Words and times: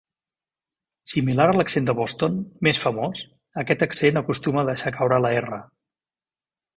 Similar 1.13 1.45
a 1.51 1.57
l'accent 1.57 1.89
de 1.89 1.93
Boston, 1.99 2.39
més 2.67 2.79
famós, 2.85 3.21
aquest 3.65 3.85
accent 3.87 4.17
acostuma 4.23 4.63
a 4.63 4.65
deixar 4.71 4.93
caure 4.97 5.21
la 5.27 5.33
"r". 5.47 5.61